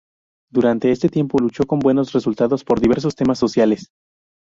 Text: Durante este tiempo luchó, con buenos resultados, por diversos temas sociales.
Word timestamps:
Durante 0.51 0.89
este 0.89 1.09
tiempo 1.09 1.37
luchó, 1.37 1.67
con 1.67 1.77
buenos 1.77 2.11
resultados, 2.13 2.63
por 2.63 2.81
diversos 2.81 3.15
temas 3.15 3.37
sociales. 3.37 3.91